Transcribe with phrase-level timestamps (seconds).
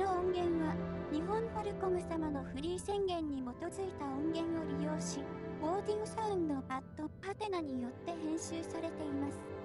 [0.00, 0.74] の音源は、
[1.12, 5.20] 日本ファルコム様のフリー宣言に基づいた音源を利用し、
[5.60, 9.59] オーディオサウンドパッドパテナによって編集されています。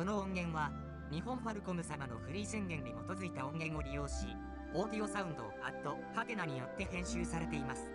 [0.00, 0.72] この音源は
[1.12, 4.34] 日本ファルコム様のフリー宣言に基づいた音源を利用し
[4.72, 7.90] オーディオサウンドアットハテナによって編集されています。